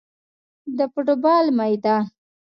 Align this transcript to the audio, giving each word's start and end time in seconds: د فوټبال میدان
د 0.77 0.79
فوټبال 0.93 1.45
میدان 1.57 2.03